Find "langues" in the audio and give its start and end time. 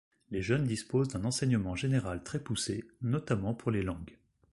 3.83-4.17